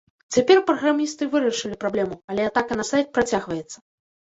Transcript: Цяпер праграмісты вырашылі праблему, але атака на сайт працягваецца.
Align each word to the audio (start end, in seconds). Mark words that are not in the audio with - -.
Цяпер 0.37 0.61
праграмісты 0.69 1.29
вырашылі 1.35 1.79
праблему, 1.85 2.21
але 2.33 2.51
атака 2.53 2.73
на 2.83 2.91
сайт 2.93 3.07
працягваецца. 3.17 3.77